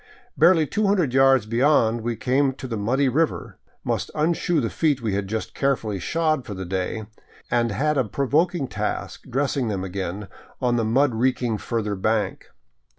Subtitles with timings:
[0.35, 4.99] Barely two hundred yards beyond, we came to the muddy river, must unshoe the feet
[4.99, 7.05] we had just carefully shod for the day,
[7.51, 10.27] and had a provoking task dressing them again
[10.59, 12.49] on the mud reeking further bank.